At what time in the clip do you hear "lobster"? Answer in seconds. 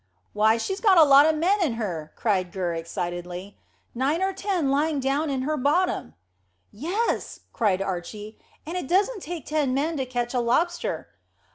10.39-11.09